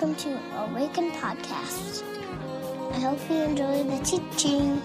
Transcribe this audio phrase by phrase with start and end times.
[0.00, 2.04] welcome to Awaken Podcast.
[2.92, 4.80] I hope you enjoy the teaching.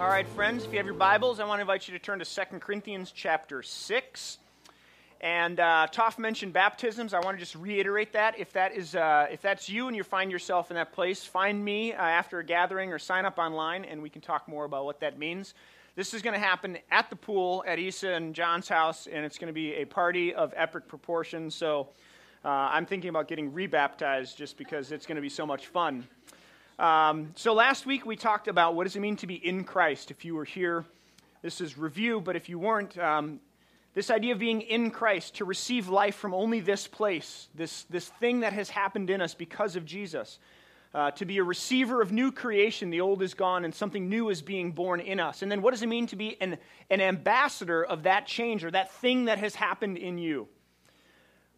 [0.00, 2.18] All right, friends, if you have your Bibles, I want to invite you to turn
[2.18, 4.38] to 2 Corinthians chapter 6.
[5.20, 7.14] And uh, Toff mentioned baptisms.
[7.14, 8.36] I want to just reiterate that.
[8.36, 11.64] If, that is, uh, if that's you and you find yourself in that place, find
[11.64, 14.84] me uh, after a gathering or sign up online, and we can talk more about
[14.84, 15.54] what that means.
[15.96, 19.38] This is going to happen at the pool at Isa and John's house, and it's
[19.38, 21.54] going to be a party of epic proportions.
[21.54, 21.88] So
[22.44, 26.06] uh, I'm thinking about getting rebaptized just because it's going to be so much fun.
[26.78, 30.10] Um, so last week we talked about what does it mean to be in Christ.
[30.10, 30.84] If you were here,
[31.40, 33.40] this is review, but if you weren't, um,
[33.94, 38.10] this idea of being in Christ, to receive life from only this place, this, this
[38.20, 40.40] thing that has happened in us because of Jesus
[40.94, 42.90] uh, to be a receiver of new creation.
[42.90, 45.42] The old is gone and something new is being born in us.
[45.42, 46.58] And then what does it mean to be an,
[46.90, 50.48] an ambassador of that change or that thing that has happened in you?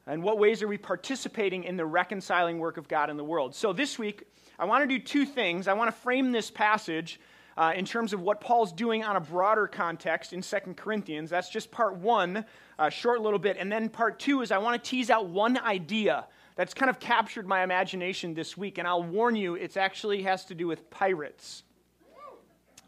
[0.07, 3.55] And what ways are we participating in the reconciling work of God in the world?
[3.55, 4.25] So this week,
[4.59, 5.69] I want to do two things.
[5.69, 7.21] I want to frame this passage
[7.59, 11.29] uh, in terms of what Paul's doing on a broader context in 2 Corinthians.
[11.29, 12.45] That's just part one,
[12.79, 13.57] a short little bit.
[13.59, 16.27] And then part two is I want to tease out one idea
[16.59, 18.79] that's kind of captured my imagination this week.
[18.79, 21.63] And I'll warn you, it actually has to do with pirates.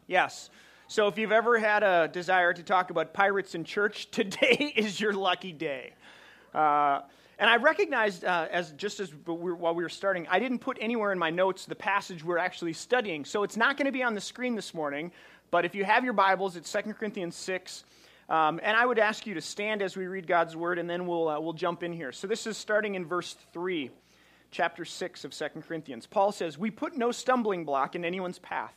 [0.09, 0.51] Yes.
[0.89, 5.01] So if you've ever had a desire to talk about pirates in church, today is
[5.01, 5.93] your lucky day.
[6.53, 7.03] Uh,
[7.39, 10.77] and I recognized, uh, as just as we while we were starting, I didn't put
[10.81, 13.25] anywhere in my notes the passage we're actually studying.
[13.25, 15.13] So it's not going to be on the screen this morning.
[15.53, 17.85] But if you have your Bibles, it's 2 Corinthians 6,
[18.31, 21.09] um, and I would ask you to stand as we read God's word, and then
[21.09, 22.13] we'll, uh, we'll jump in here.
[22.13, 23.91] So this is starting in verse 3,
[24.53, 26.07] chapter 6 of 2 Corinthians.
[26.07, 28.75] Paul says, We put no stumbling block in anyone's path,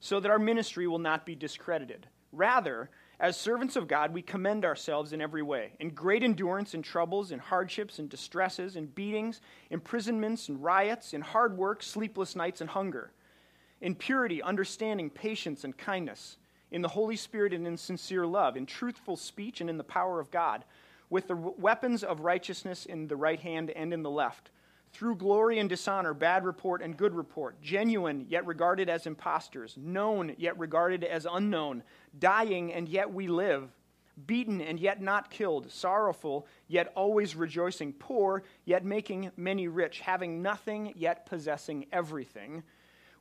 [0.00, 2.08] so that our ministry will not be discredited.
[2.32, 2.90] Rather,
[3.20, 7.30] as servants of God, we commend ourselves in every way, in great endurance in troubles,
[7.30, 9.40] in hardships, in distresses, in beatings,
[9.70, 13.12] imprisonments, and riots, in hard work, sleepless nights, and hunger,
[13.80, 16.38] in purity, understanding, patience, and kindness
[16.70, 20.20] in the Holy Spirit and in sincere love, in truthful speech and in the power
[20.20, 20.64] of God,
[21.08, 24.50] with the weapons of righteousness in the right hand and in the left,
[24.92, 30.34] through glory and dishonor, bad report and good report, genuine yet regarded as impostors, known
[30.38, 31.82] yet regarded as unknown,
[32.18, 33.68] dying and yet we live,
[34.26, 40.42] beaten and yet not killed, sorrowful yet always rejoicing, poor yet making many rich, having
[40.42, 42.62] nothing yet possessing everything.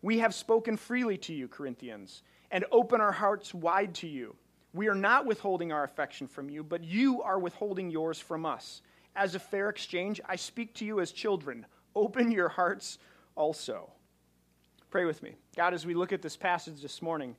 [0.01, 2.23] We have spoken freely to you, Corinthians
[2.55, 4.33] and open our hearts wide to you.
[4.71, 8.81] We are not withholding our affection from you, but you are withholding yours from us.
[9.13, 11.65] As a fair exchange, I speak to you as children.
[11.97, 12.97] Open your hearts
[13.35, 13.91] also.
[14.89, 15.35] Pray with me.
[15.57, 17.35] God, as we look at this passage this morning,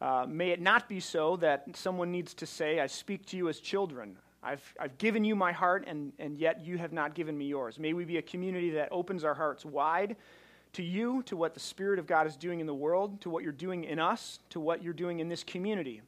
[0.00, 3.48] uh, may it not be so that someone needs to say, I speak to you
[3.48, 4.18] as children.
[4.42, 7.78] I've, I've given you my heart, and, and yet you have not given me yours.
[7.78, 10.16] May we be a community that opens our hearts wide
[10.74, 13.42] to you, to what the Spirit of God is doing in the world, to what
[13.42, 16.02] you're doing in us, to what you're doing in this community.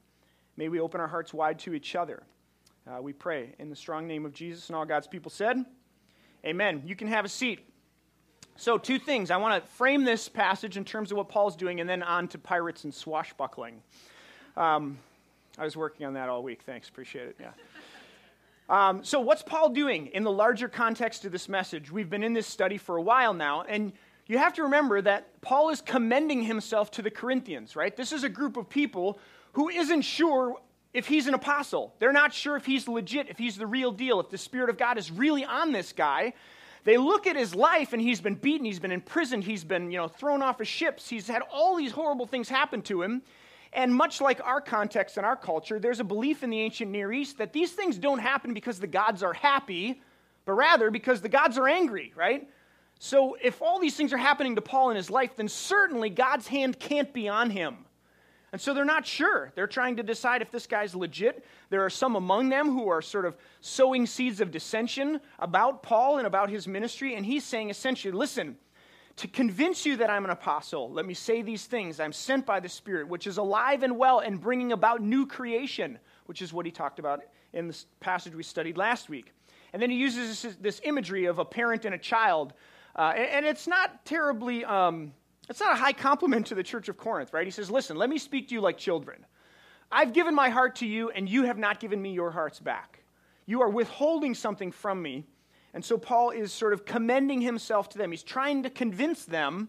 [0.56, 2.22] May we open our hearts wide to each other.
[2.86, 5.64] Uh, we pray in the strong name of Jesus and all God's people said,
[6.44, 6.82] Amen.
[6.86, 7.66] You can have a seat.
[8.56, 9.30] So, two things.
[9.30, 12.28] I want to frame this passage in terms of what Paul's doing and then on
[12.28, 13.82] to pirates and swashbuckling.
[14.56, 14.98] Um,
[15.58, 16.62] I was working on that all week.
[16.62, 16.88] Thanks.
[16.88, 17.36] Appreciate it.
[17.40, 17.50] Yeah.
[18.68, 21.90] Um, so, what's Paul doing in the larger context of this message?
[21.90, 23.92] We've been in this study for a while now, and
[24.30, 27.96] you have to remember that Paul is commending himself to the Corinthians, right?
[27.96, 29.18] This is a group of people
[29.54, 30.56] who isn't sure
[30.94, 31.94] if he's an apostle.
[31.98, 34.78] They're not sure if he's legit, if he's the real deal, if the Spirit of
[34.78, 36.34] God is really on this guy.
[36.84, 39.98] They look at his life and he's been beaten, he's been imprisoned, he's been, you
[39.98, 43.22] know, thrown off of ships, he's had all these horrible things happen to him.
[43.72, 47.12] And much like our context and our culture, there's a belief in the ancient Near
[47.12, 50.00] East that these things don't happen because the gods are happy,
[50.44, 52.48] but rather because the gods are angry, right?
[53.02, 56.46] So, if all these things are happening to Paul in his life, then certainly God's
[56.46, 57.86] hand can't be on him.
[58.52, 59.52] And so they're not sure.
[59.54, 61.46] They're trying to decide if this guy's legit.
[61.70, 66.18] There are some among them who are sort of sowing seeds of dissension about Paul
[66.18, 67.14] and about his ministry.
[67.14, 68.58] And he's saying essentially, listen,
[69.16, 72.00] to convince you that I'm an apostle, let me say these things.
[72.00, 75.98] I'm sent by the Spirit, which is alive and well and bringing about new creation,
[76.26, 77.22] which is what he talked about
[77.54, 79.32] in this passage we studied last week.
[79.72, 82.52] And then he uses this, this imagery of a parent and a child
[82.96, 85.12] uh, and, and, it's not terribly, um,
[85.48, 87.46] it's not a high compliment to the church of Corinth, right?
[87.46, 89.24] He says, Listen, let me speak to you like children.
[89.92, 93.02] I've given my heart to you, and you have not given me your hearts back.
[93.46, 95.24] You are withholding something from me.
[95.74, 98.10] And so Paul is sort of commending himself to them.
[98.10, 99.68] He's trying to convince them,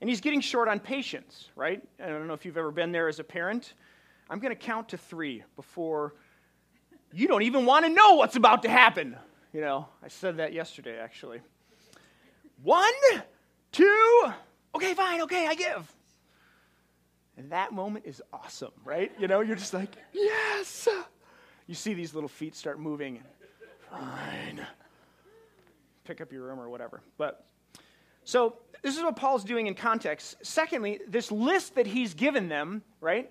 [0.00, 1.82] and he's getting short on patience, right?
[2.02, 3.74] I don't know if you've ever been there as a parent.
[4.30, 6.14] I'm going to count to three before
[7.12, 9.16] you don't even want to know what's about to happen.
[9.52, 11.40] You know, I said that yesterday, actually.
[12.62, 12.92] One,
[13.72, 14.24] two,
[14.74, 15.92] okay, fine, okay, I give.
[17.36, 19.12] And that moment is awesome, right?
[19.18, 20.88] You know, you're just like, yes.
[21.66, 23.20] You see these little feet start moving.
[23.90, 24.64] Fine.
[26.04, 27.00] Pick up your room or whatever.
[27.16, 27.44] But
[28.24, 30.36] so this is what Paul's doing in context.
[30.42, 33.30] Secondly, this list that he's given them, right?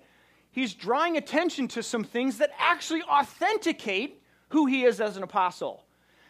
[0.50, 5.84] He's drawing attention to some things that actually authenticate who he is as an apostle.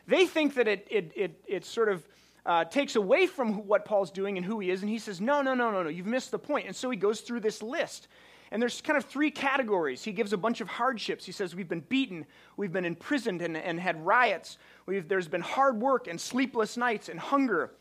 [0.07, 2.07] They think that it, it, it, it sort of
[2.47, 5.43] uh, takes away from what Paul's doing and who he is, and he says, No,
[5.43, 6.67] no, no, no, no, you've missed the point.
[6.67, 8.09] And so he goes through this list.
[8.51, 10.05] And there's kind of three categories.
[10.05, 11.25] He gives a bunch of hardships.
[11.25, 12.27] He says, We've been beaten,
[12.57, 17.09] we've been imprisoned and, and had riots, we've, there's been hard work and sleepless nights
[17.09, 17.73] and hunger.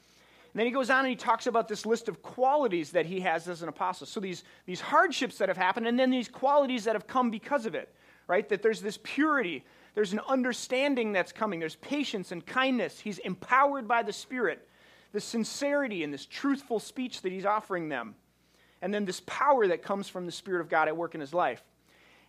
[0.54, 3.20] And then he goes on and he talks about this list of qualities that he
[3.22, 4.06] has as an apostle.
[4.06, 7.66] So these, these hardships that have happened, and then these qualities that have come because
[7.66, 7.94] of it,
[8.28, 8.48] right?
[8.50, 13.00] That there's this purity, there's an understanding that's coming, there's patience and kindness.
[13.00, 14.68] He's empowered by the Spirit,
[15.12, 18.16] the sincerity and this truthful speech that he's offering them
[18.84, 21.34] and then this power that comes from the Spirit of God at work in his
[21.34, 21.64] life.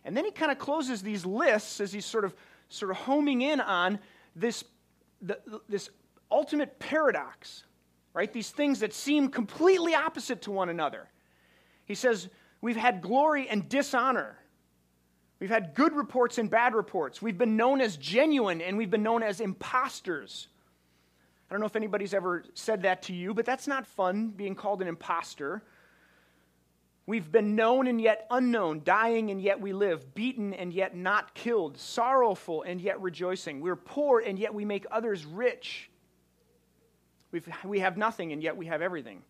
[0.05, 2.33] And then he kind of closes these lists as he's sort of
[2.69, 3.99] sort of homing in on
[4.37, 4.63] this,
[5.21, 5.89] the, this
[6.31, 7.65] ultimate paradox,
[8.13, 8.31] right?
[8.31, 11.09] These things that seem completely opposite to one another.
[11.85, 12.29] He says,
[12.61, 14.37] We've had glory and dishonor.
[15.39, 17.21] We've had good reports and bad reports.
[17.21, 20.47] We've been known as genuine and we've been known as imposters.
[21.49, 24.55] I don't know if anybody's ever said that to you, but that's not fun being
[24.55, 25.61] called an impostor.
[27.05, 31.35] We've been known and yet unknown, dying and yet we live, beaten and yet not
[31.35, 33.61] killed, sorrowful and yet rejoicing.
[33.61, 35.91] We're poor and yet we make others rich.
[37.31, 39.21] We've, we have nothing and yet we have everything.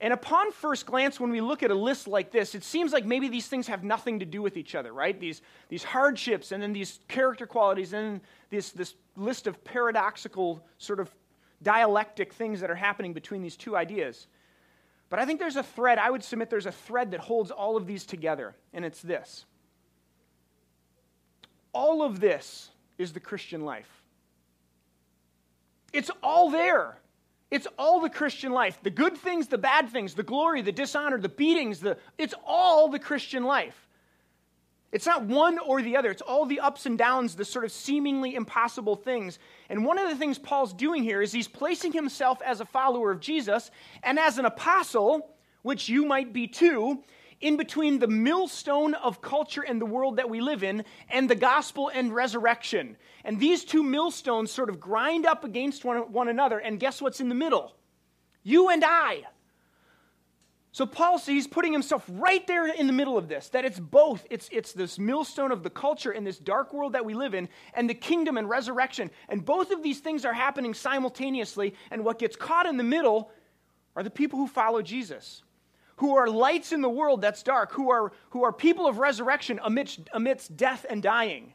[0.00, 3.04] And upon first glance, when we look at a list like this, it seems like
[3.04, 5.18] maybe these things have nothing to do with each other, right?
[5.18, 11.00] These, these hardships and then these character qualities and this, this list of paradoxical, sort
[11.00, 11.14] of
[11.62, 14.26] dialectic things that are happening between these two ideas.
[15.10, 17.76] But I think there's a thread, I would submit there's a thread that holds all
[17.76, 19.44] of these together, and it's this.
[21.74, 24.02] All of this is the Christian life.
[25.92, 26.96] It's all there.
[27.50, 28.78] It's all the Christian life.
[28.82, 32.88] The good things, the bad things, the glory, the dishonor, the beatings, the, it's all
[32.88, 33.88] the Christian life.
[34.92, 36.10] It's not one or the other.
[36.10, 39.38] It's all the ups and downs, the sort of seemingly impossible things.
[39.68, 43.10] And one of the things Paul's doing here is he's placing himself as a follower
[43.12, 43.70] of Jesus
[44.02, 45.28] and as an apostle,
[45.62, 47.04] which you might be too,
[47.40, 51.34] in between the millstone of culture and the world that we live in and the
[51.34, 52.96] gospel and resurrection.
[53.24, 56.58] And these two millstones sort of grind up against one, one another.
[56.58, 57.74] And guess what's in the middle?
[58.42, 59.24] You and I.
[60.72, 64.24] So Paul he's putting himself right there in the middle of this, that it's both.
[64.30, 67.48] It's, it's this millstone of the culture in this dark world that we live in,
[67.74, 69.10] and the kingdom and resurrection.
[69.28, 73.32] And both of these things are happening simultaneously, and what gets caught in the middle
[73.96, 75.42] are the people who follow Jesus,
[76.00, 79.60] who are lights in the world that's dark, who are, who are people of resurrection
[79.62, 81.52] amidst, amidst death and dying.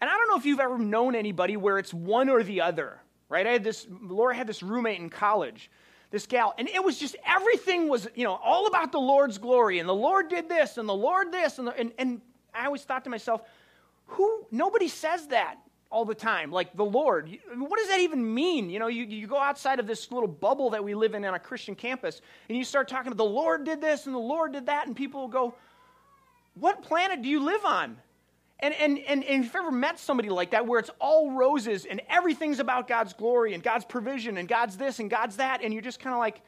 [0.00, 3.00] And I don't know if you've ever known anybody where it's one or the other,
[3.28, 3.44] right?
[3.44, 5.72] I had this, Laura had this roommate in college
[6.12, 6.54] this gal.
[6.56, 9.80] And it was just everything was, you know, all about the Lord's glory.
[9.80, 11.58] And the Lord did this, and the Lord this.
[11.58, 12.20] And, the, and, and
[12.54, 13.42] I always thought to myself,
[14.06, 15.56] who, nobody says that
[15.90, 17.30] all the time, like the Lord.
[17.54, 18.70] What does that even mean?
[18.70, 21.34] You know, you, you go outside of this little bubble that we live in on
[21.34, 24.52] a Christian campus, and you start talking about the Lord did this and the Lord
[24.52, 25.54] did that, and people will go,
[26.54, 27.96] What planet do you live on?
[28.60, 31.84] And, and, and, and, if you've ever met somebody like that where it's all roses
[31.84, 35.74] and everything's about God's glory and God's provision and God's this and God's that, and
[35.74, 36.40] you're just kind of like,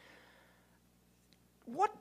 [1.66, 1.95] what,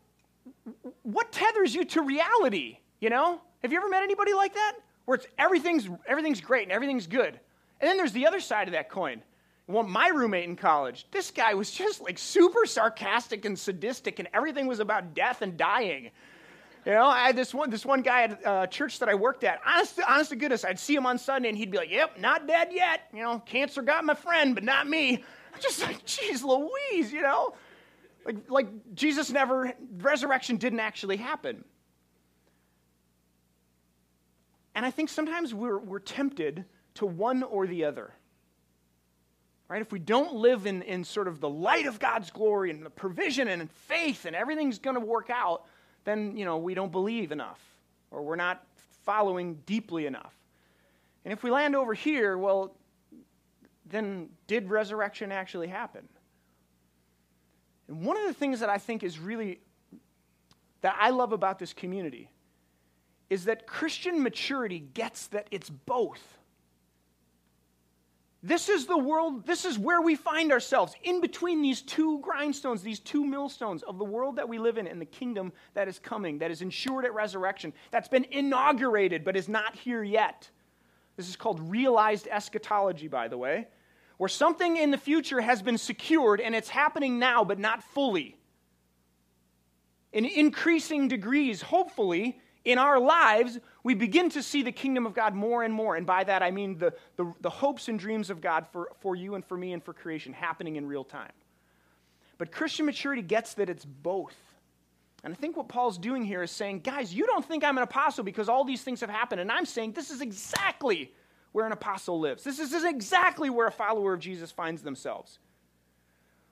[1.04, 2.78] what tethers you to reality?
[3.02, 3.42] You know?
[3.62, 4.74] Have you ever met anybody like that?
[5.08, 7.40] Where it's everything's, everything's great and everything's good.
[7.80, 9.22] And then there's the other side of that coin.
[9.66, 14.28] Well, my roommate in college, this guy was just like super sarcastic and sadistic, and
[14.34, 16.12] everything was about death and dying.
[16.86, 19.46] You know, I had this one, this one guy at uh, church that I worked
[19.46, 19.62] at.
[19.66, 22.46] Honest, honest to goodness, I'd see him on Sunday and he'd be like, "Yep, not
[22.46, 23.08] dead yet.
[23.14, 25.24] You know, cancer got my friend, but not me."
[25.54, 27.56] I'm just like, "Geez, Louise," you know,
[28.26, 31.64] like like Jesus never, resurrection didn't actually happen.
[34.78, 38.14] And I think sometimes we're we're tempted to one or the other.
[39.68, 39.82] Right?
[39.82, 42.92] If we don't live in, in sort of the light of God's glory and the
[42.92, 45.66] provision and faith and everything's going to work out,
[46.06, 47.60] then, you know, we don't believe enough
[48.12, 48.64] or we're not
[49.04, 50.34] following deeply enough.
[51.26, 52.76] And if we land over here, well,
[53.88, 56.08] then did resurrection actually happen?
[57.88, 59.60] And one of the things that I think is really
[60.82, 62.30] that I love about this community
[63.30, 66.22] is that Christian maturity gets that it's both.
[68.44, 72.82] This is the world, this is where we find ourselves, in between these two grindstones,
[72.82, 76.00] these two millstones of the world that we live in and the kingdom that is
[76.00, 80.50] coming, that is ensured at resurrection, that's been inaugurated but is not here yet.
[81.18, 83.68] This is called realized eschatology, by the way,
[84.18, 88.38] where something in the future has been secured and it's happening now but not fully.
[90.14, 95.34] In increasing degrees, hopefully, in our lives, we begin to see the kingdom of God
[95.34, 95.96] more and more.
[95.96, 99.16] And by that, I mean the, the, the, hopes and dreams of God for, for
[99.16, 101.32] you and for me and for creation happening in real time.
[102.38, 104.36] But Christian maturity gets that it's both.
[105.24, 107.84] And I think what Paul's doing here is saying, guys, you don't think I'm an
[107.84, 109.40] apostle because all these things have happened.
[109.40, 111.14] And I'm saying this is exactly
[111.54, 112.44] where an apostle lives.
[112.44, 115.40] This is exactly where a follower of Jesus finds themselves.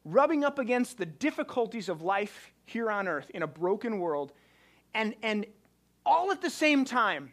[0.06, 4.32] Rubbing up against the difficulties of life here on earth in a broken world
[4.94, 5.46] and, and
[6.06, 7.32] all at the same time,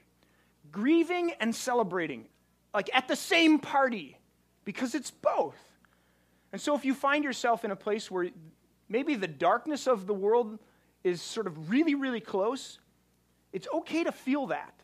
[0.70, 2.26] grieving and celebrating,
[2.74, 4.16] like at the same party,
[4.64, 5.56] because it's both.
[6.52, 8.28] And so if you find yourself in a place where
[8.88, 10.58] maybe the darkness of the world
[11.02, 12.78] is sort of really, really close,
[13.52, 14.74] it's okay to feel that.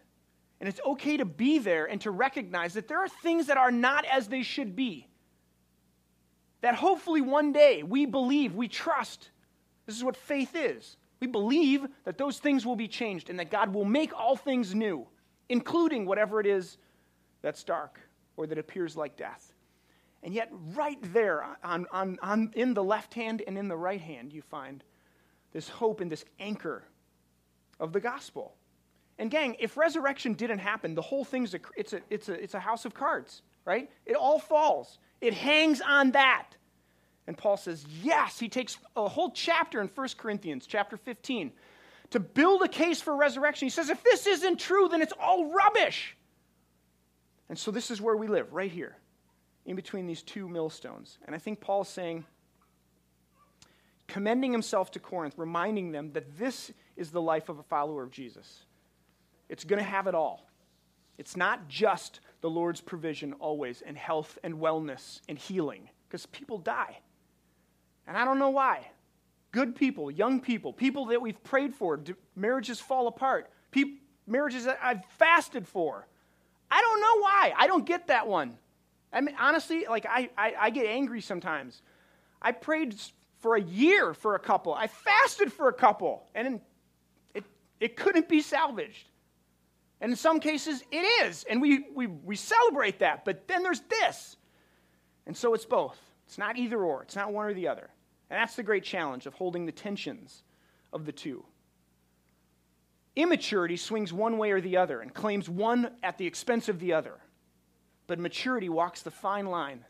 [0.60, 3.70] And it's okay to be there and to recognize that there are things that are
[3.70, 5.06] not as they should be.
[6.62, 9.30] That hopefully one day we believe, we trust.
[9.86, 10.96] This is what faith is.
[11.20, 14.74] We believe that those things will be changed and that God will make all things
[14.74, 15.06] new,
[15.48, 16.78] including whatever it is
[17.42, 18.00] that's dark
[18.36, 19.52] or that appears like death.
[20.22, 24.00] And yet, right there on, on, on, in the left hand and in the right
[24.00, 24.82] hand, you find
[25.52, 26.84] this hope and this anchor
[27.78, 28.54] of the gospel.
[29.18, 32.54] And, gang, if resurrection didn't happen, the whole thing's a, it's, a, it's, a, it's
[32.54, 33.90] a house of cards, right?
[34.06, 34.98] It all falls.
[35.20, 36.50] It hangs on that.
[37.28, 41.52] And Paul says, yes, he takes a whole chapter in 1 Corinthians, chapter 15,
[42.08, 43.66] to build a case for resurrection.
[43.66, 46.16] He says, if this isn't true, then it's all rubbish.
[47.50, 48.96] And so this is where we live, right here,
[49.66, 51.18] in between these two millstones.
[51.26, 52.24] And I think Paul is saying,
[54.06, 58.10] commending himself to Corinth, reminding them that this is the life of a follower of
[58.10, 58.64] Jesus.
[59.50, 60.48] It's going to have it all.
[61.18, 66.56] It's not just the Lord's provision always, and health and wellness and healing, because people
[66.56, 67.00] die.
[68.08, 68.88] And I don't know why.
[69.52, 72.00] Good people, young people, people that we've prayed for,
[72.34, 73.50] marriages fall apart,
[74.26, 76.06] marriages that I've fasted for.
[76.70, 77.52] I don't know why.
[77.56, 78.56] I don't get that one.
[79.12, 81.80] I mean, honestly, like I, I, I get angry sometimes.
[82.40, 82.94] I prayed
[83.40, 84.74] for a year for a couple.
[84.74, 86.60] I fasted for a couple, and
[87.34, 87.44] it,
[87.80, 89.08] it couldn't be salvaged.
[90.00, 93.24] And in some cases, it is, and we, we, we celebrate that.
[93.24, 94.36] But then there's this.
[95.26, 95.98] And so it's both.
[96.26, 97.88] It's not either or, it's not one or the other.
[98.30, 100.42] And that's the great challenge of holding the tensions
[100.92, 101.44] of the two.
[103.16, 106.92] Immaturity swings one way or the other and claims one at the expense of the
[106.92, 107.14] other.
[108.06, 109.84] But maturity walks the fine line.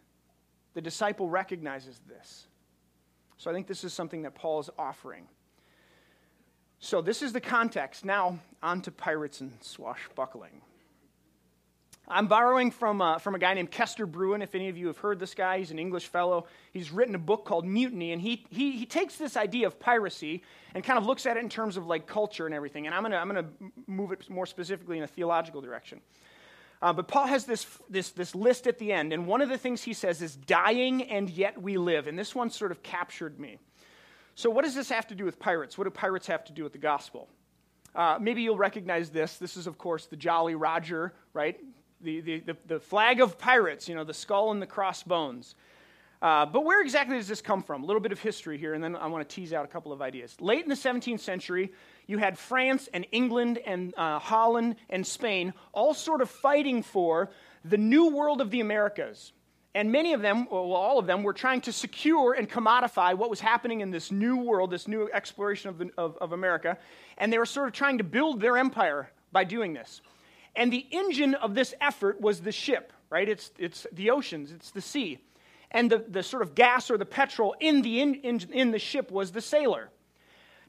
[0.75, 2.47] The disciple recognizes this.
[3.37, 5.27] So I think this is something that Paul is offering.
[6.81, 8.05] So this is the context.
[8.05, 10.63] Now, on to pirates and swashbuckling.
[12.11, 14.97] I'm borrowing from, uh, from a guy named Kester Brewin, If any of you have
[14.97, 16.47] heard this guy, he's an English fellow.
[16.73, 20.43] He's written a book called Mutiny, and he, he, he takes this idea of piracy
[20.75, 22.87] and kind of looks at it in terms of like culture and everything.
[22.87, 23.49] And I'm going to I'm gonna
[23.87, 26.01] move it more specifically in a theological direction.
[26.81, 29.59] Uh, but Paul has this, this, this list at the end, and one of the
[29.59, 32.07] things he says is dying and yet we live.
[32.07, 33.59] And this one sort of captured me.
[34.35, 35.77] So, what does this have to do with pirates?
[35.77, 37.29] What do pirates have to do with the gospel?
[37.95, 39.39] Uh, maybe you'll recognize this.
[39.39, 41.59] This is, of course, the Jolly Roger, right?
[42.01, 45.55] The, the, the, the flag of pirates, you know, the skull and the crossbones.
[46.21, 47.85] Uh, but where exactly does this come from?
[47.85, 49.93] A little bit of history here, and then I want to tease out a couple
[49.93, 50.37] of ideas.
[50.41, 51.73] Late in the 17th century,
[52.07, 57.31] you had France and England and uh, Holland and Spain all sort of fighting for
[57.65, 59.33] the new world of the Americas.
[59.75, 63.31] And many of them, well, all of them, were trying to secure and commodify what
[63.31, 66.79] was happening in this new world, this new exploration of, the, of, of America.
[67.17, 70.01] And they were sort of trying to build their empire by doing this.
[70.59, 73.29] And the engine of this effort was the ship, right?
[73.29, 75.19] It's, it's the oceans, it's the sea.
[75.71, 79.13] And the, the sort of gas or the petrol in the, in, in, the ship
[79.13, 79.89] was the sailor.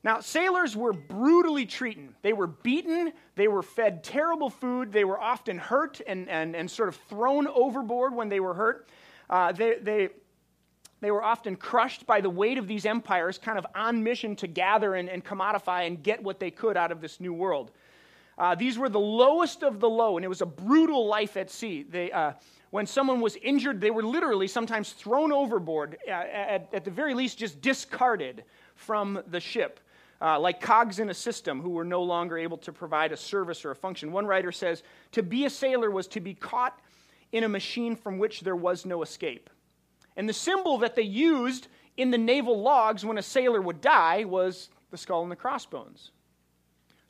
[0.04, 2.14] Now, sailors were brutally treated.
[2.22, 6.70] They were beaten, they were fed terrible food, they were often hurt and, and, and
[6.70, 8.88] sort of thrown overboard when they were hurt.
[9.28, 10.10] Uh, they, they,
[11.02, 14.46] they were often crushed by the weight of these empires, kind of on mission to
[14.46, 17.72] gather and, and commodify and get what they could out of this new world.
[18.40, 21.52] Uh, these were the lowest of the low, and it was a brutal life at
[21.52, 21.84] sea.
[21.84, 22.34] They, uh,
[22.70, 27.14] when someone was injured, they were literally sometimes thrown overboard, uh, at, at, the very
[27.14, 29.82] least, just discarded from the ship.
[30.22, 33.64] uh, like cogs in a system who were no longer able to provide a service
[33.64, 34.12] or a function.
[34.12, 36.80] One writer says, To be a sailor was to be caught
[37.32, 39.50] in a machine from which there was no escape.
[40.18, 44.26] And the symbol that they used in the naval logs when a sailor would die
[44.26, 46.12] was the skull and the crossbones.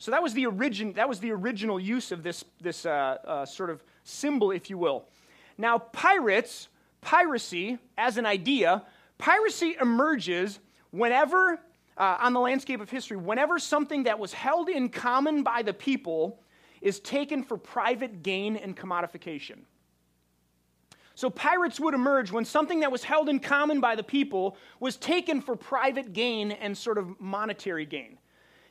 [0.00, 3.44] So that was the, origin, that was the original use of this, this uh, uh,
[3.44, 5.04] sort of symbol, if you will.
[5.58, 6.68] Now, pirates,
[7.02, 8.82] piracy as an idea,
[9.18, 10.58] piracy emerges
[10.90, 11.60] whenever,
[11.98, 15.74] uh, on the landscape of history, whenever something that was held in common by the
[15.74, 16.40] people
[16.80, 19.58] is taken for private gain and commodification.
[21.14, 24.96] So pirates would emerge when something that was held in common by the people was
[24.96, 28.16] taken for private gain and sort of monetary gain.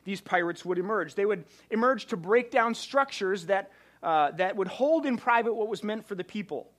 [0.04, 1.16] These pirates would emerge.
[1.16, 5.68] They would emerge to break down structures that, uh, that would hold in private what
[5.68, 6.72] was meant for the people.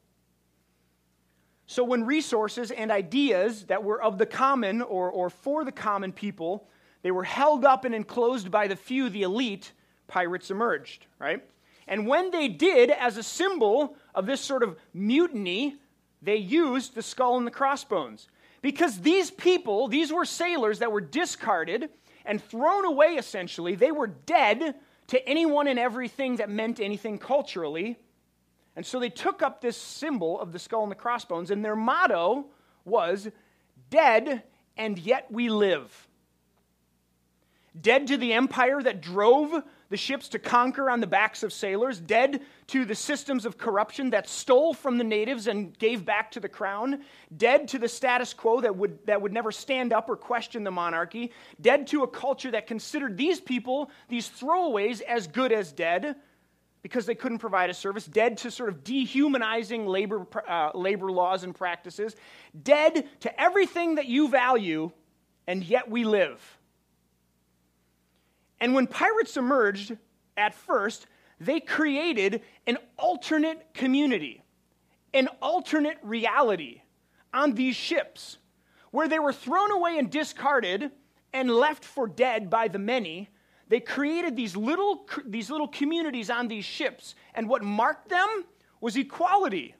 [1.66, 6.12] So when resources and ideas that were of the common or, or for the common
[6.12, 6.66] people,
[7.02, 9.72] they were held up and enclosed by the few, the elite,
[10.08, 11.44] pirates emerged, right?
[11.86, 15.76] And when they did, as a symbol of this sort of mutiny,
[16.22, 18.28] they used the skull and the crossbones.
[18.62, 21.88] Because these people, these were sailors that were discarded
[22.24, 23.74] and thrown away essentially.
[23.74, 24.74] They were dead
[25.08, 27.98] to anyone and everything that meant anything culturally.
[28.76, 31.76] And so they took up this symbol of the skull and the crossbones, and their
[31.76, 32.46] motto
[32.84, 33.28] was
[33.90, 34.44] dead
[34.76, 36.08] and yet we live.
[37.78, 42.00] Dead to the empire that drove the ships to conquer on the backs of sailors,
[42.00, 46.40] dead to the systems of corruption that stole from the natives and gave back to
[46.40, 47.02] the crown,
[47.36, 50.70] dead to the status quo that would, that would never stand up or question the
[50.70, 56.16] monarchy, dead to a culture that considered these people, these throwaways, as good as dead
[56.82, 61.44] because they couldn't provide a service, dead to sort of dehumanizing labor, uh, labor laws
[61.44, 62.16] and practices,
[62.62, 64.90] dead to everything that you value,
[65.46, 66.58] and yet we live.
[68.60, 69.96] And when pirates emerged
[70.36, 71.06] at first,
[71.40, 74.42] they created an alternate community,
[75.14, 76.82] an alternate reality
[77.32, 78.38] on these ships
[78.90, 80.90] where they were thrown away and discarded
[81.32, 83.28] and left for dead by the many.
[83.68, 88.44] They created these little, these little communities on these ships, and what marked them
[88.80, 89.74] was equality.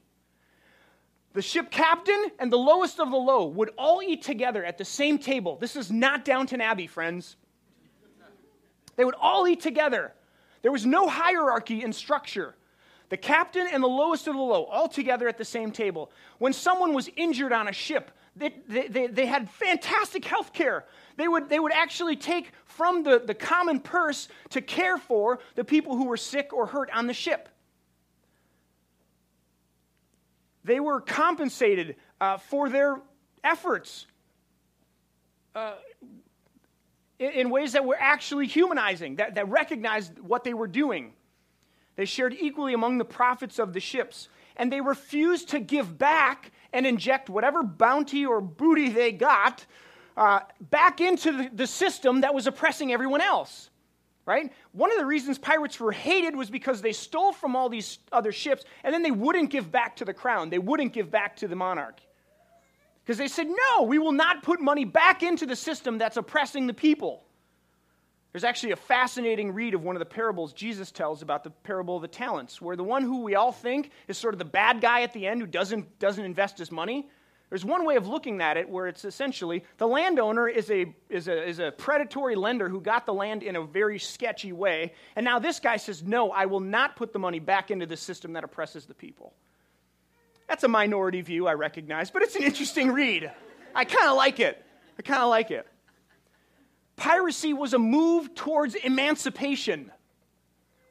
[1.33, 4.85] The ship captain and the lowest of the low would all eat together at the
[4.85, 5.57] same table.
[5.57, 7.37] This is not Downton Abbey, friends.
[8.96, 10.12] They would all eat together.
[10.62, 12.55] There was no hierarchy in structure.
[13.09, 16.11] The captain and the lowest of the low, all together at the same table.
[16.38, 20.85] When someone was injured on a ship, they, they, they, they had fantastic health care.
[21.16, 25.64] They would, they would actually take from the, the common purse to care for the
[25.64, 27.48] people who were sick or hurt on the ship.
[30.62, 33.00] They were compensated uh, for their
[33.42, 34.07] efforts.
[35.55, 35.74] Uh,
[37.20, 41.12] in ways that were actually humanizing, that, that recognized what they were doing.
[41.96, 46.50] They shared equally among the profits of the ships, and they refused to give back
[46.72, 49.66] and inject whatever bounty or booty they got
[50.16, 53.68] uh, back into the, the system that was oppressing everyone else.
[54.26, 54.52] Right?
[54.72, 58.30] One of the reasons pirates were hated was because they stole from all these other
[58.30, 60.50] ships and then they wouldn't give back to the crown.
[60.50, 62.00] They wouldn't give back to the monarch.
[63.11, 66.68] Because they said, no, we will not put money back into the system that's oppressing
[66.68, 67.25] the people.
[68.31, 71.96] There's actually a fascinating read of one of the parables Jesus tells about the parable
[71.96, 74.81] of the talents, where the one who we all think is sort of the bad
[74.81, 77.09] guy at the end who doesn't, doesn't invest his money.
[77.49, 81.27] There's one way of looking at it where it's essentially the landowner is a, is,
[81.27, 84.94] a, is a predatory lender who got the land in a very sketchy way.
[85.16, 87.96] And now this guy says, No, I will not put the money back into the
[87.96, 89.35] system that oppresses the people.
[90.51, 93.31] That's a minority view, I recognize, but it's an interesting read.
[93.73, 94.61] I kind of like it.
[94.99, 95.65] I kind of like it.
[96.97, 99.93] Piracy was a move towards emancipation.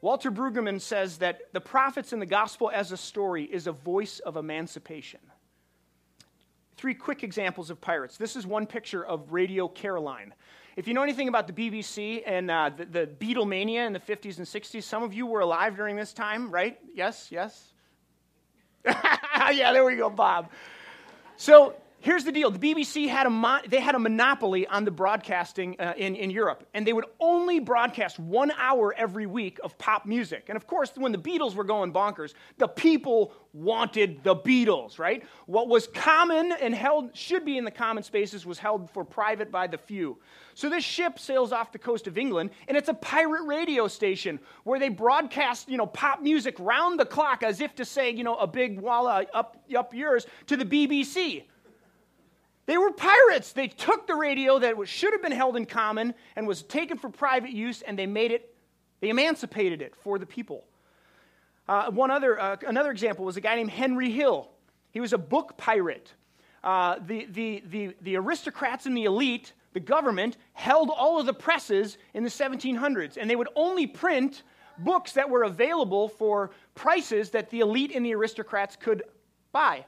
[0.00, 4.18] Walter Brueggemann says that the prophets and the gospel as a story is a voice
[4.20, 5.20] of emancipation.
[6.78, 8.16] Three quick examples of pirates.
[8.16, 10.32] This is one picture of Radio Caroline.
[10.74, 14.38] If you know anything about the BBC and uh, the, the Beatlemania in the 50s
[14.38, 16.78] and 60s, some of you were alive during this time, right?
[16.94, 17.74] Yes, yes?
[19.52, 20.50] yeah, there we go, Bob.
[21.36, 22.50] So here's the deal.
[22.50, 26.30] The bbc had a, mo- they had a monopoly on the broadcasting uh, in, in
[26.30, 30.44] europe and they would only broadcast one hour every week of pop music.
[30.48, 35.24] And of course when the beatles were going bonkers the people wanted the beatles right?
[35.46, 39.50] What was common and held should be in the common spaces was held for private
[39.50, 40.18] by the few.
[40.54, 44.40] So this ship sails off the coast of england and it's a pirate radio station
[44.64, 48.24] where they broadcast you know pop music round the clock as if to say you
[48.24, 51.44] know a big walla up, up yours to the bbc
[52.70, 53.52] They were pirates.
[53.52, 57.08] They took the radio that should have been held in common and was taken for
[57.08, 58.54] private use, and they made it,
[59.00, 60.62] they emancipated it for the people.
[61.66, 64.52] Uh, one other, uh, another example was a guy named Henry Hill.
[64.92, 66.14] He was a book pirate.
[66.62, 71.34] Uh, the, the, the, the aristocrats and the elite, the government, held all of the
[71.34, 74.44] presses in the 1700s, and they would only print
[74.78, 79.02] books that were available for prices that the elite and the aristocrats could
[79.50, 79.84] buy.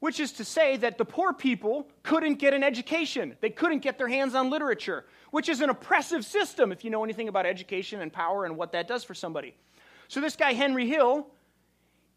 [0.00, 3.36] Which is to say that the poor people couldn't get an education.
[3.40, 7.02] They couldn't get their hands on literature, which is an oppressive system if you know
[7.02, 9.56] anything about education and power and what that does for somebody.
[10.06, 11.26] So, this guy, Henry Hill,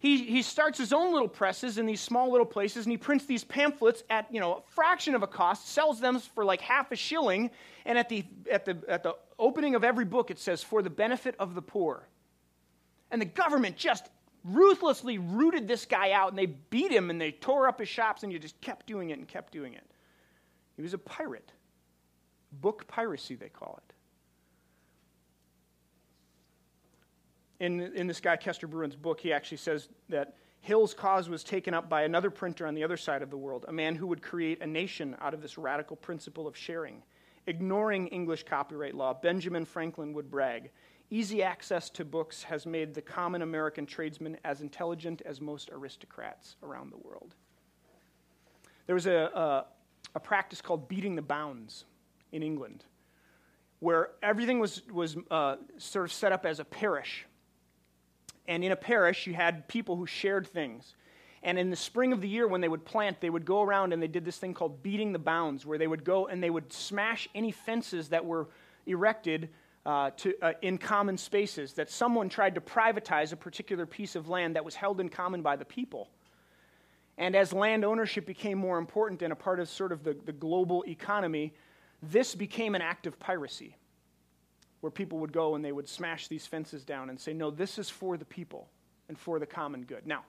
[0.01, 3.25] he, he starts his own little presses in these small little places and he prints
[3.25, 6.91] these pamphlets at you know a fraction of a cost sells them for like half
[6.91, 7.51] a shilling
[7.85, 10.89] and at the, at the, at the opening of every book it says for the
[10.89, 12.07] benefit of the poor
[13.11, 14.09] and the government just
[14.43, 18.23] ruthlessly rooted this guy out and they beat him and they tore up his shops
[18.23, 19.85] and you just kept doing it and kept doing it.
[20.75, 21.51] He was a pirate.
[22.51, 23.93] Book piracy they call it.
[27.63, 31.73] In, in this guy Kester Brewin's book, he actually says that Hill's cause was taken
[31.73, 34.21] up by another printer on the other side of the world, a man who would
[34.21, 37.03] create a nation out of this radical principle of sharing.
[37.47, 40.69] Ignoring English copyright law, Benjamin Franklin would brag
[41.11, 46.55] easy access to books has made the common American tradesman as intelligent as most aristocrats
[46.63, 47.35] around the world.
[48.87, 49.65] There was a, a,
[50.15, 51.85] a practice called beating the bounds
[52.31, 52.85] in England,
[53.79, 57.27] where everything was, was uh, sort of set up as a parish
[58.47, 60.95] and in a parish, you had people who shared things.
[61.43, 63.93] And in the spring of the year, when they would plant, they would go around
[63.93, 66.49] and they did this thing called beating the bounds, where they would go and they
[66.49, 68.49] would smash any fences that were
[68.85, 69.49] erected
[69.85, 74.29] uh, to, uh, in common spaces, that someone tried to privatize a particular piece of
[74.29, 76.09] land that was held in common by the people.
[77.17, 80.31] And as land ownership became more important and a part of sort of the, the
[80.31, 81.53] global economy,
[82.01, 83.75] this became an act of piracy
[84.81, 87.77] where people would go and they would smash these fences down and say, No, this
[87.77, 88.69] is for the people
[89.07, 90.05] and for the common good.
[90.05, 90.23] Now,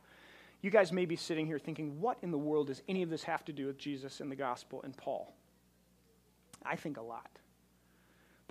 [0.60, 3.24] you guys may be sitting here thinking, What in the world does any of this
[3.24, 5.34] have to do with Jesus and the gospel and Paul?
[6.64, 7.30] I think a lot.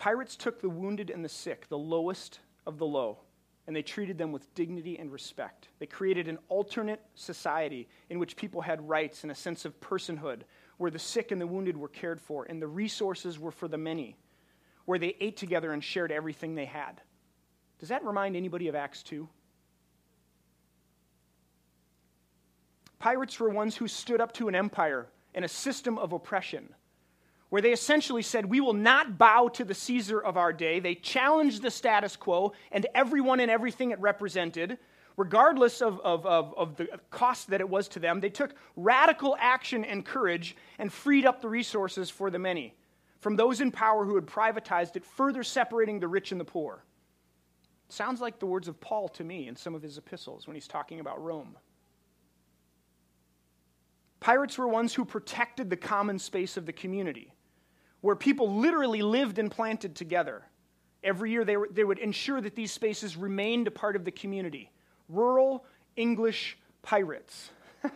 [0.02, 3.20] Pirates took the wounded and the sick, the lowest of the low,
[3.68, 5.68] and they treated them with dignity and respect.
[5.78, 10.42] They created an alternate society in which people had rights and a sense of personhood,
[10.78, 13.78] where the sick and the wounded were cared for, and the resources were for the
[13.78, 14.18] many
[14.86, 17.00] where they ate together and shared everything they had.
[17.78, 19.30] Does that remind anybody of Acts 2?
[22.98, 26.74] Pirates were ones who stood up to an empire and a system of oppression,
[27.52, 30.80] where they essentially said, We will not bow to the Caesar of our day.
[30.80, 34.80] They challenged the status quo and everyone and everything it represented,
[35.18, 38.22] regardless of, of, of, of the cost that it was to them.
[38.22, 42.74] They took radical action and courage and freed up the resources for the many
[43.20, 46.84] from those in power who had privatized it, further separating the rich and the poor.
[47.88, 50.68] Sounds like the words of Paul to me in some of his epistles when he's
[50.68, 51.56] talking about Rome.
[54.20, 57.34] Pirates were ones who protected the common space of the community,
[58.02, 60.44] where people literally lived and planted together.
[61.04, 64.12] Every year, they, were, they would ensure that these spaces remained a part of the
[64.12, 64.72] community.
[65.08, 67.52] Rural English pirates.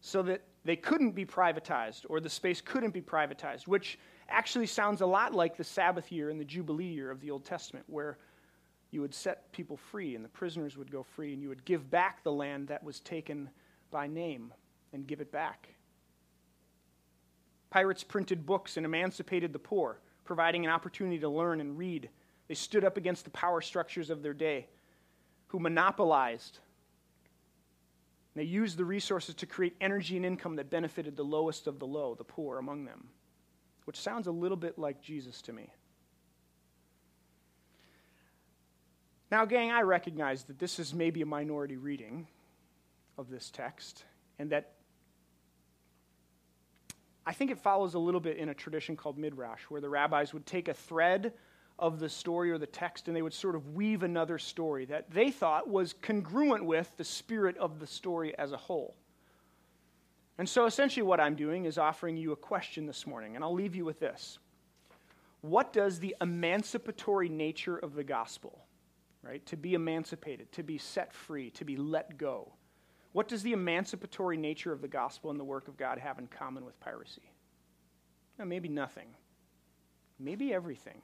[0.00, 5.00] so that they couldn't be privatized or the space couldn't be privatized, which actually sounds
[5.00, 8.18] a lot like the Sabbath year and the Jubilee year of the Old Testament, where
[8.90, 11.90] you would set people free and the prisoners would go free and you would give
[11.90, 13.48] back the land that was taken
[13.90, 14.52] by name
[14.92, 15.68] and give it back.
[17.70, 22.08] Pirates printed books and emancipated the poor, providing an opportunity to learn and read.
[22.48, 24.68] They stood up against the power structures of their day,
[25.48, 26.58] who monopolized
[28.36, 31.86] they used the resources to create energy and income that benefited the lowest of the
[31.86, 33.08] low, the poor among them,
[33.86, 35.72] which sounds a little bit like Jesus to me.
[39.30, 42.26] Now, gang, I recognize that this is maybe a minority reading
[43.16, 44.04] of this text,
[44.38, 44.74] and that
[47.26, 50.32] I think it follows a little bit in a tradition called Midrash, where the rabbis
[50.32, 51.32] would take a thread
[51.78, 55.10] of the story or the text, and they would sort of weave another story that
[55.10, 58.96] they thought was congruent with the spirit of the story as a whole.
[60.38, 63.54] And so essentially, what I'm doing is offering you a question this morning, and I'll
[63.54, 64.38] leave you with this.
[65.40, 68.66] What does the emancipatory nature of the gospel,
[69.22, 72.52] right, to be emancipated, to be set free, to be let go,
[73.16, 76.26] what does the emancipatory nature of the gospel and the work of God have in
[76.26, 77.32] common with piracy?
[78.38, 79.06] Now, maybe nothing,
[80.18, 81.00] maybe everything.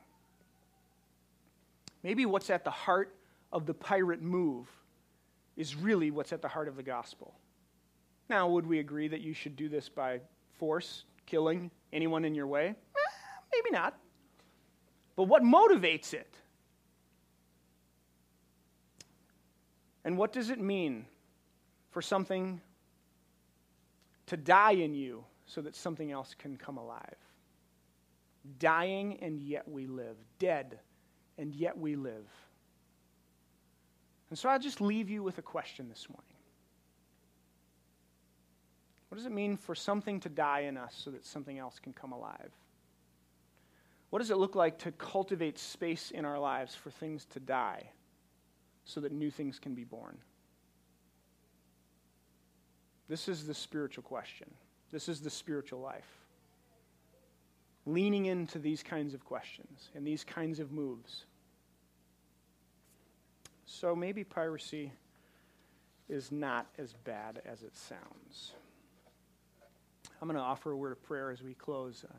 [2.03, 3.17] Maybe what's at the heart
[3.51, 4.69] of the pirate move
[5.57, 7.33] is really what's at the heart of the gospel.
[8.29, 10.21] Now, would we agree that you should do this by
[10.59, 12.67] force killing anyone in your way?
[12.69, 13.99] Eh, maybe not.
[15.17, 16.37] But what motivates it?
[20.05, 21.07] And what does it mean
[21.93, 22.61] for something
[24.27, 27.17] to die in you so that something else can come alive?
[28.59, 30.17] Dying and yet we live.
[30.39, 30.79] Dead
[31.39, 32.27] and yet we live.
[34.31, 36.25] And so I'll just leave you with a question this morning.
[39.09, 41.93] What does it mean for something to die in us so that something else can
[41.93, 42.51] come alive?
[44.09, 47.91] What does it look like to cultivate space in our lives for things to die
[48.85, 50.17] so that new things can be born?
[53.13, 54.49] This is the spiritual question.
[54.91, 56.09] This is the spiritual life.
[57.85, 61.27] Leaning into these kinds of questions and these kinds of moves.
[63.67, 64.93] So maybe piracy
[66.09, 68.53] is not as bad as it sounds.
[70.23, 72.07] I'm going to offer a word of prayer as we close.
[72.09, 72.15] Uh,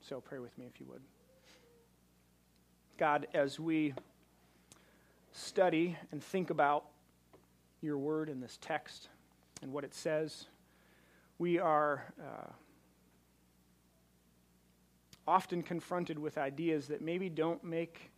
[0.00, 1.02] so pray with me if you would.
[2.98, 3.94] God, as we
[5.30, 6.86] study and think about
[7.80, 9.10] your word in this text
[9.64, 10.44] and what it says,
[11.38, 12.52] we are uh,
[15.26, 18.12] often confronted with ideas that maybe don't make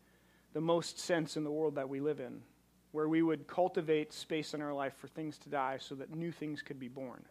[0.54, 2.42] the most sense in the world that we live in,
[2.90, 6.32] where we would cultivate space in our life for things to die so that new
[6.32, 7.24] things could be born.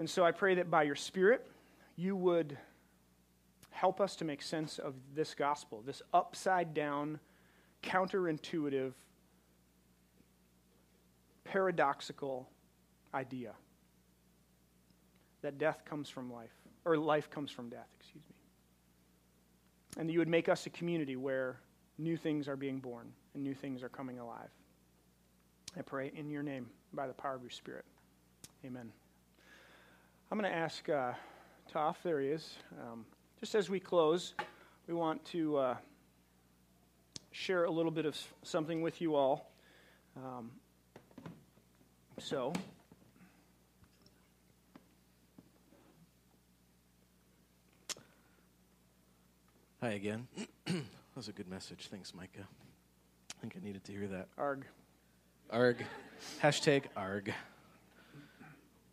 [0.00, 1.46] And so I pray that by your Spirit,
[1.94, 2.58] you would
[3.70, 7.20] help us to make sense of this gospel, this upside down,
[7.84, 8.94] counterintuitive,
[11.44, 12.48] paradoxical
[13.14, 13.52] idea
[15.42, 16.52] that death comes from life,
[16.84, 18.36] or life comes from death, excuse me.
[19.98, 21.60] And that you would make us a community where
[21.98, 24.50] new things are being born and new things are coming alive.
[25.78, 27.84] I pray in your name by the power of your Spirit.
[28.64, 28.92] Amen.
[30.30, 31.12] I'm going to ask uh,
[31.70, 32.56] Toff, there he is.
[32.80, 33.06] Um,
[33.38, 34.34] just as we close,
[34.86, 35.76] we want to uh,
[37.32, 39.52] share a little bit of something with you all.
[40.16, 40.50] Um,
[42.20, 42.52] so,
[49.82, 50.28] Hi again.
[50.66, 50.82] that
[51.16, 51.88] was a good message.
[51.90, 52.46] Thanks, Micah.
[53.30, 54.28] I think I needed to hear that.
[54.36, 54.66] Arg.
[55.48, 55.82] Arg.
[56.42, 57.32] Hashtag arg.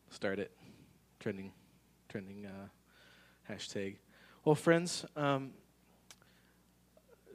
[0.10, 0.52] Start it.
[1.20, 1.52] Trending,
[2.08, 3.98] trending uh, hashtag.
[4.46, 5.52] Well, friends, um,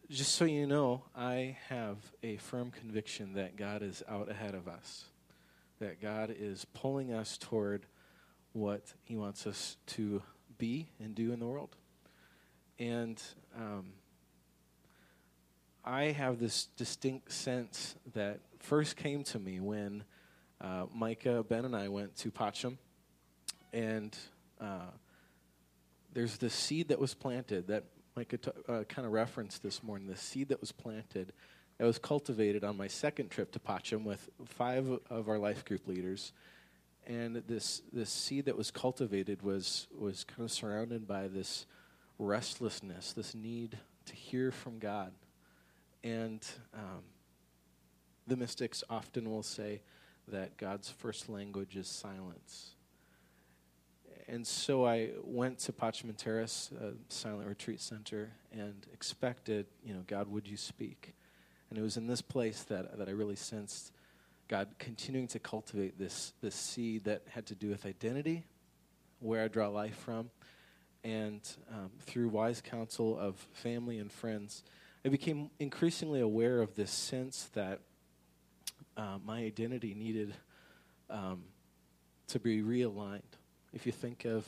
[0.09, 4.67] just so you know, I have a firm conviction that God is out ahead of
[4.67, 5.05] us,
[5.83, 7.87] that God is pulling us toward
[8.53, 10.23] what He wants us to
[10.57, 11.75] be and do in the world.
[12.79, 13.21] And
[13.57, 13.95] um,
[15.85, 20.05] I have this distinct sense that first came to me when
[20.61, 22.79] uh, Micah, Ben, and I went to Pacem,
[23.73, 24.17] and
[24.61, 24.93] uh,
[26.13, 30.07] there's this seed that was planted that Micah t- uh, kind of referenced this morning.
[30.07, 31.33] The seed that was planted
[31.83, 35.89] that was cultivated on my second trip to Pacem with five of our life group
[35.89, 36.33] leaders.
[37.09, 41.67] And this, this seed that was cultivated was, was kind of surrounded by this
[42.21, 45.11] restlessness, this need to hear from God.
[46.05, 47.03] And um,
[48.29, 49.83] the mystics often will say
[50.29, 52.77] that God's first language is silence.
[54.29, 59.95] And so I went to Pacem in Terris, a silent retreat center, and expected, you
[59.95, 61.17] know, God, would you speak?
[61.73, 63.93] And it was in this place that, that I really sensed
[64.47, 68.45] God continuing to cultivate this, this seed that had to do with identity,
[69.21, 70.29] where I draw life from,
[71.03, 71.41] and
[71.73, 74.65] um, through wise counsel of family and friends,
[75.03, 77.81] I became increasingly aware of this sense that
[78.99, 80.35] uh, my identity needed
[81.09, 81.45] um,
[82.29, 83.23] to be realigned.
[83.73, 84.47] If you think of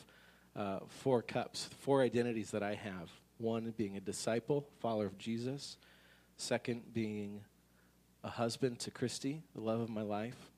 [0.54, 3.08] uh, four cups, four identities that I have
[3.38, 5.78] one being a disciple, follower of Jesus,
[6.36, 7.42] second being
[8.22, 10.50] a husband to Christy, the love of my life,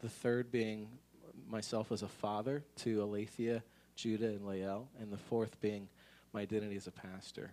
[0.00, 0.88] the third being
[1.48, 3.62] myself as a father to Alethea
[3.96, 5.88] Judah, and Lael, and the fourth being
[6.32, 7.52] my identity as a pastor.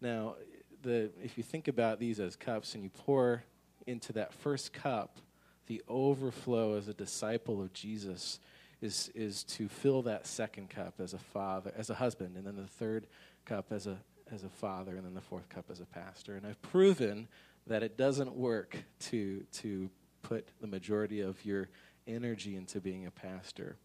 [0.00, 0.36] Now,
[0.82, 3.42] the, if you think about these as cups and you pour
[3.86, 5.18] into that first cup,
[5.66, 8.38] the overflow as a disciple of Jesus
[8.82, 12.56] is, is to fill that second cup as a father, as a husband, and then
[12.56, 13.06] the third
[13.46, 13.96] cup as a,
[14.32, 16.36] as a father, and then the fourth cup as a pastor.
[16.36, 17.28] And I've proven
[17.66, 19.90] that it doesn't work to, to
[20.22, 21.68] put the majority of your
[22.06, 23.76] energy into being a pastor.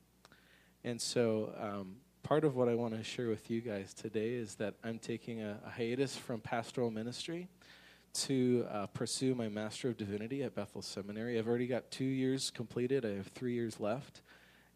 [0.84, 4.56] And so, um, part of what I want to share with you guys today is
[4.56, 7.48] that I'm taking a, a hiatus from pastoral ministry
[8.14, 11.40] to uh, pursue my Master of Divinity at Bethel Seminary.
[11.40, 14.22] I've already got two years completed, I have three years left.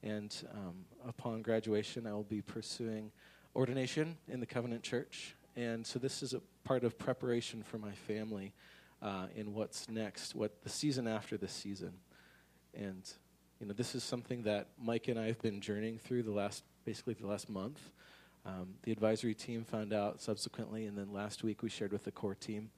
[0.03, 3.11] And um, upon graduation, I will be pursuing
[3.55, 5.35] ordination in the Covenant Church.
[5.55, 8.53] And so this is a part of preparation for my family
[9.01, 11.93] uh, in what's next, what the season after this season.
[12.73, 13.09] And
[13.59, 16.63] you know, this is something that Mike and I have been journeying through the last,
[16.83, 17.79] basically the last month.
[18.45, 22.11] Um, the advisory team found out subsequently, and then last week we shared with the
[22.11, 22.69] core team,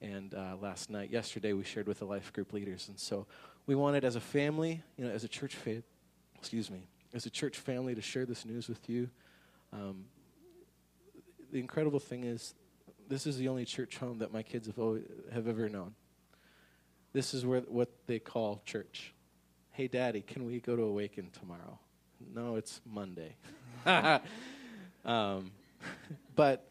[0.00, 2.88] and uh, last night, yesterday, we shared with the life group leaders.
[2.88, 3.26] And so
[3.66, 5.84] we wanted, as a family, you know, as a church, fa-
[6.36, 6.80] excuse me,
[7.14, 9.08] as a church family, to share this news with you.
[9.72, 10.06] Um,
[11.52, 12.54] the incredible thing is,
[13.08, 15.94] this is the only church home that my kids have, always, have ever known.
[17.12, 19.12] This is where what they call church.
[19.70, 21.78] Hey, Daddy, can we go to Awaken tomorrow?
[22.34, 23.36] No, it's Monday.
[25.04, 25.50] um,
[26.34, 26.70] but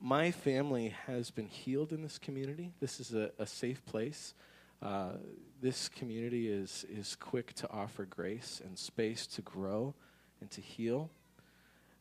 [0.00, 2.72] my family has been healed in this community.
[2.80, 4.34] This is a, a safe place.
[4.82, 5.12] Uh,
[5.62, 9.94] this community is, is quick to offer grace and space to grow
[10.42, 11.10] and to heal.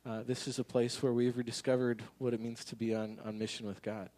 [0.05, 3.39] Uh, this is a place where we've rediscovered what it means to be on, on
[3.39, 4.09] mission with God.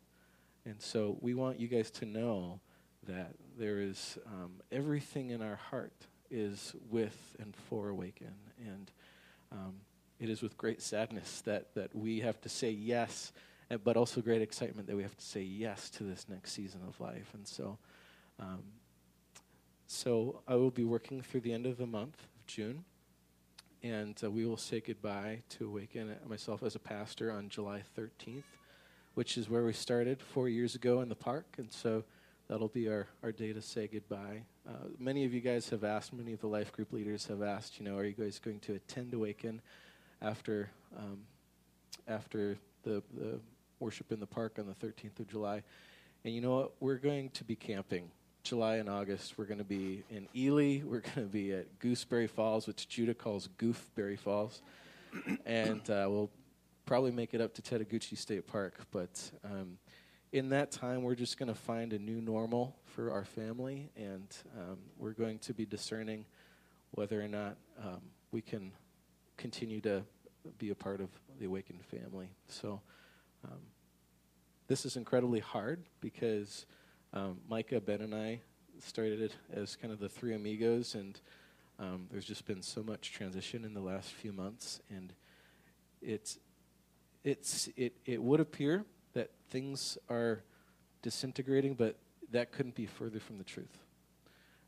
[0.65, 2.59] And so we want you guys to know
[3.07, 5.93] that there is um, everything in our heart
[6.31, 8.33] is with and for Awaken.
[8.57, 8.91] And
[9.51, 9.75] um,
[10.19, 13.31] it is with great sadness that, that we have to say yes,
[13.83, 16.99] but also great excitement that we have to say yes to this next season of
[16.99, 17.29] life.
[17.35, 17.77] And so,
[18.39, 18.63] um,
[19.85, 22.85] so I will be working through the end of the month of June
[23.85, 27.83] and uh, we will say goodbye to Awaken uh, myself as a pastor on July
[27.95, 28.41] 13th,
[29.13, 32.03] which is where we started four years ago in the park, and so
[32.47, 34.41] that'll be our, our day to say goodbye.
[34.67, 37.79] Uh, many of you guys have asked, many of the life group leaders have asked,
[37.79, 39.61] you know, are you guys going to attend Awaken
[40.19, 41.19] after um,
[42.07, 43.39] after the, the
[43.79, 45.61] worship in the park on the 13th of July?
[46.23, 46.71] And you know what?
[46.79, 48.09] We're going to be camping
[48.45, 50.79] July and August, we're going to be in Ely.
[50.85, 54.61] We're going to be at Gooseberry Falls, which Judah calls Goofberry Falls.
[55.47, 56.29] and uh, we'll
[56.85, 58.85] probably make it up to Tettegouche State Park.
[58.91, 59.79] But um,
[60.31, 64.27] in that time, we're just going to find a new normal for our family, and
[64.55, 66.25] um, we're going to be discerning
[66.91, 68.71] whether or not um, we can
[69.37, 70.03] continue to
[70.59, 72.29] be a part of the awakened family.
[72.47, 72.79] So
[73.43, 73.59] um,
[74.67, 76.67] this is incredibly hard because
[77.15, 78.41] um, Micah, Ben, and I
[78.79, 81.19] started it as kind of the three amigos, and
[81.79, 85.13] um, there's just been so much transition in the last few months, and
[86.01, 86.37] it's
[87.23, 90.43] it's it it would appear that things are
[91.01, 91.95] disintegrating, but
[92.31, 93.77] that couldn't be further from the truth.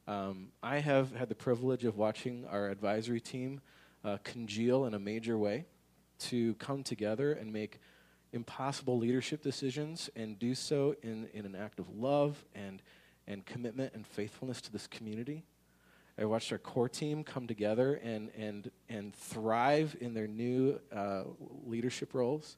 [0.08, 3.60] Um, I have had the privilege of watching our advisory team
[4.06, 5.66] uh, congeal in a major way
[6.20, 7.82] to come together and make
[8.34, 12.82] impossible leadership decisions and do so in, in an act of love and,
[13.28, 15.44] and commitment and faithfulness to this community.
[16.20, 21.24] I watched our core team come together and, and, and thrive in their new uh,
[21.66, 22.58] leadership roles.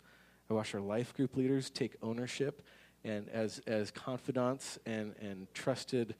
[0.49, 2.61] I watched our life group leaders take ownership
[3.03, 6.15] and as, as confidants and, and trusted,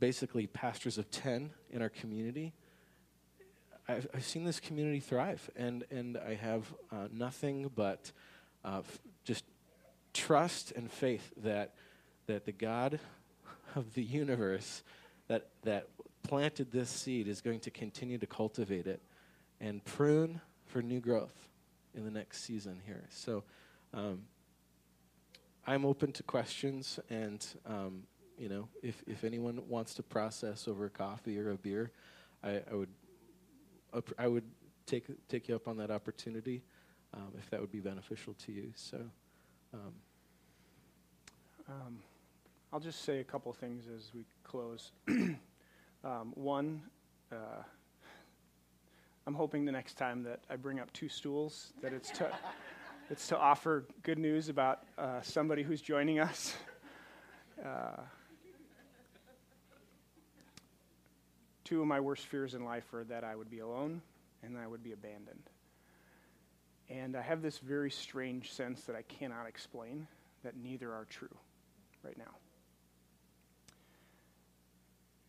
[0.00, 2.52] basically, pastors of 10 in our community.
[3.88, 8.12] I've, I've seen this community thrive, and, and I have uh, nothing but
[8.64, 9.44] uh, f- just
[10.12, 11.74] trust and faith that,
[12.26, 12.98] that the God
[13.74, 14.82] of the universe
[15.28, 15.88] that, that
[16.22, 19.02] planted this seed is going to continue to cultivate it
[19.60, 21.48] and prune for new growth
[21.94, 23.04] in the next season here.
[23.10, 23.44] So
[23.92, 24.22] um,
[25.66, 28.02] I'm open to questions, and um,
[28.36, 31.92] you know, if, if anyone wants to process over coffee or a beer,
[32.42, 32.88] I, I would
[34.18, 34.44] I would
[34.86, 36.62] take take you up on that opportunity
[37.14, 38.72] um, if that would be beneficial to you.
[38.74, 38.98] So,
[39.72, 39.92] um,
[41.68, 41.98] um,
[42.72, 44.92] I'll just say a couple things as we close.
[46.04, 46.82] Um, one,
[47.32, 47.62] uh,
[49.26, 52.30] I'm hoping the next time that I bring up two stools, that it's to,
[53.10, 56.56] it's to offer good news about uh, somebody who's joining us.
[57.64, 58.02] Uh,
[61.64, 64.02] two of my worst fears in life are that I would be alone
[64.42, 65.48] and I would be abandoned.
[67.04, 70.06] And I have this very strange sense that I cannot explain
[70.42, 71.36] that neither are true
[72.02, 72.34] right now.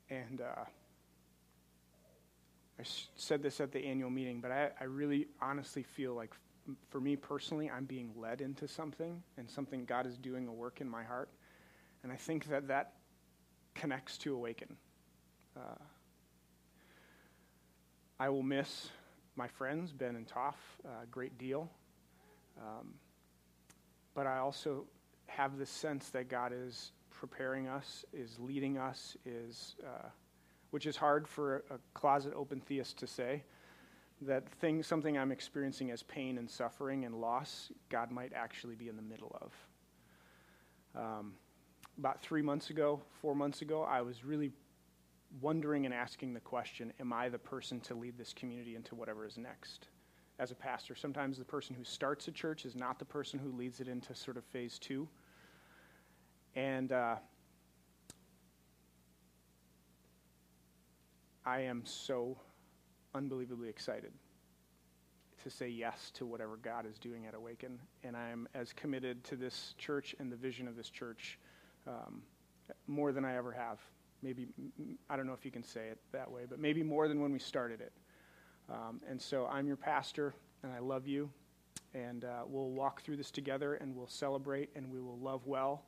[0.10, 0.64] And uh,
[2.80, 2.84] I
[3.18, 6.32] said this at the annual meeting, but I, I really honestly feel like,
[6.92, 10.80] for me personally, I'm being led into something and something God is doing a work
[10.80, 11.28] in my heart.
[12.04, 12.94] And I think that that
[13.74, 14.78] connects to Awaken.
[15.58, 15.76] Uh,
[18.18, 18.92] I will miss
[19.36, 21.70] my friends, Ben and Toff, a great deal.
[22.58, 22.94] Um,
[24.14, 24.86] but I also
[25.28, 30.08] have the sense that God is preparing us, is leading us, is, uh,
[30.72, 33.44] which is hard for a, closet open theist to say.
[34.22, 38.88] that thing, something I'm experiencing as pain and suffering and loss, God might actually be
[38.88, 41.02] in the middle of.
[41.02, 41.34] Um,
[41.98, 44.52] about three months ago, four months ago, I was really
[45.42, 49.26] wondering and asking the question Am I the person to lead this community into whatever
[49.26, 49.88] is next?
[50.38, 53.52] As a pastor, sometimes the person who starts a church is not the person who
[53.52, 55.08] leads it into sort of phase two.
[56.56, 57.16] And uh,
[61.46, 62.38] I am so
[63.14, 64.12] unbelievably excited
[65.44, 67.80] to say yes to whatever God is doing at Awaken.
[68.04, 71.38] And I am as committed to this church and the vision of this church
[71.88, 72.24] um,
[72.88, 73.80] more than I ever have.
[74.26, 74.48] Maybe,
[75.08, 77.32] I don't know if you can say it that way, but maybe more than when
[77.32, 77.94] we started it.
[78.72, 81.30] Um, and so I'm your pastor, and I love you.
[81.94, 85.84] And uh, we'll walk through this together, and we'll celebrate, and we will love well,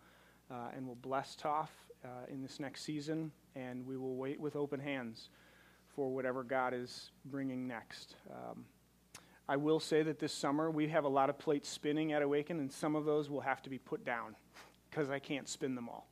[0.51, 1.71] uh, and we'll bless Toff
[2.05, 5.29] uh, in this next season, and we will wait with open hands
[5.95, 8.17] for whatever God is bringing next.
[8.29, 8.65] Um,
[9.49, 12.59] I will say that this summer we have a lot of plates spinning at Awaken,
[12.59, 14.35] and some of those will have to be put down
[14.91, 16.07] because I can't spin them all.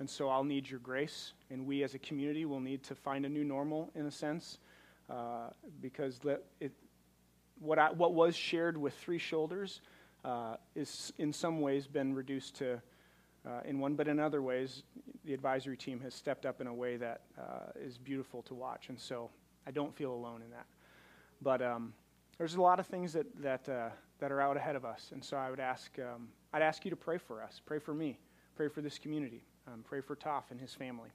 [0.00, 3.26] And so I'll need your grace, and we as a community will need to find
[3.26, 4.58] a new normal in a sense,
[5.10, 5.50] uh,
[5.82, 6.18] because
[6.58, 6.72] it,
[7.58, 9.82] what, I, what was shared with three shoulders
[10.24, 12.80] uh, is in some ways been reduced to
[13.46, 14.82] uh, in one, but in other ways,
[15.24, 18.88] the advisory team has stepped up in a way that uh, is beautiful to watch,
[18.88, 19.30] and so
[19.66, 20.66] I don't feel alone in that.
[21.40, 21.94] But um,
[22.38, 23.88] there's a lot of things that that uh,
[24.18, 26.90] that are out ahead of us, and so I would ask um, I'd ask you
[26.90, 28.18] to pray for us, pray for me,
[28.56, 29.42] pray for this community,
[29.72, 31.10] um, pray for Toff and his family.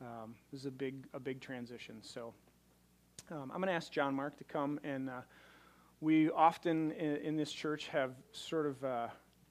[0.00, 2.32] Um, this is a big a big transition, so
[3.30, 5.20] um, I'm going to ask John Mark to come, and uh,
[6.00, 9.08] we often in, in, this church have sort of uh,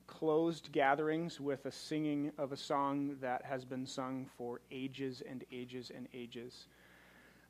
[0.07, 5.43] closed gatherings with a singing of a song that has been sung for ages and
[5.51, 6.67] ages and ages.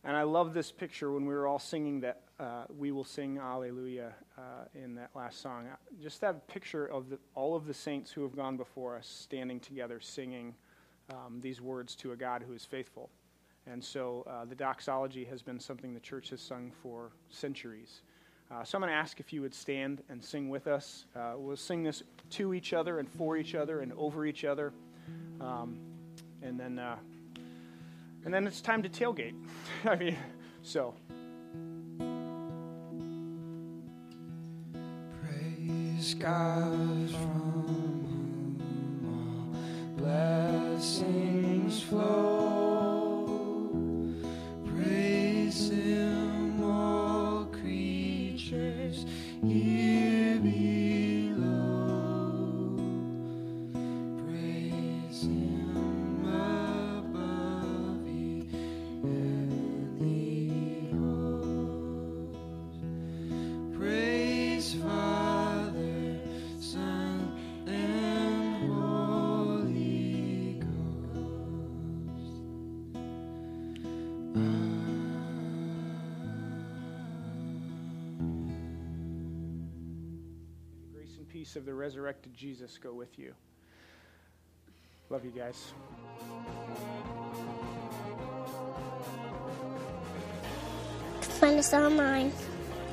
[0.03, 3.39] And I love this picture when we were all singing that uh, we will sing
[3.39, 4.41] Alleluia uh,
[4.75, 5.65] in that last song.
[6.01, 9.59] Just that picture of the, all of the saints who have gone before us standing
[9.59, 10.53] together singing
[11.09, 13.09] um, these words to a God who is faithful.
[13.65, 18.01] And so uh, the doxology has been something the church has sung for centuries.
[18.49, 21.05] Uh, so I'm going to ask if you would stand and sing with us.
[21.15, 24.71] Uh, we'll sing this to each other and for each other and over each other.
[25.41, 25.79] Um,
[26.41, 26.95] and then, uh,
[28.23, 29.33] and then it's time to tailgate.
[29.85, 30.17] I mean,
[30.61, 30.93] so.
[36.13, 38.57] God from whom
[39.05, 42.46] all blessings flow.
[81.47, 83.33] Peace of the resurrected Jesus go with you.
[85.09, 85.71] Love you guys.
[91.39, 92.33] Find us online